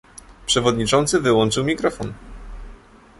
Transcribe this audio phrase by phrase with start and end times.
[0.45, 2.13] Przewodniczący wyłączył mikrofon